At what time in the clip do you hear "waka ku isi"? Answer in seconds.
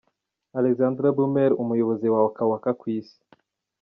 2.49-3.17